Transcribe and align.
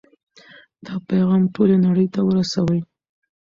دا 0.85 0.93
پیغام 1.09 1.43
ټولې 1.53 1.77
نړۍ 1.85 2.07
ته 2.15 2.19
ورسوئ. 2.23 2.79